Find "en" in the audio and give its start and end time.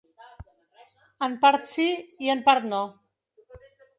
1.27-1.35, 2.37-2.43